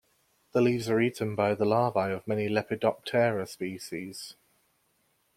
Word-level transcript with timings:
The 0.53 0.61
leaves 0.61 0.89
are 0.89 0.99
eaten 0.99 1.35
by 1.35 1.53
the 1.53 1.63
larvae 1.63 2.11
of 2.11 2.27
many 2.27 2.49
Lepidoptera 2.49 3.45
species. 3.45 4.33